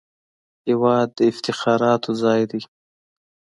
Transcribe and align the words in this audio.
هېواد 0.67 1.07
د 1.17 1.19
افتخاراتو 1.31 2.11
ځای 2.21 2.41
دی 2.51 2.61